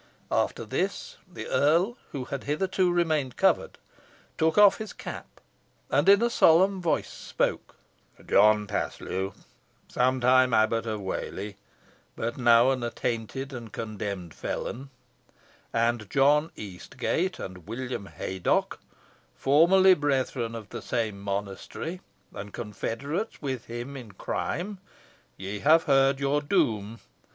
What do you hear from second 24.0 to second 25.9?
crime, ye have